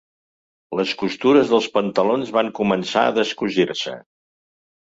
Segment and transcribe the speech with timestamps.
[0.79, 3.95] Les costures dels pantalons van començar a descosir-se.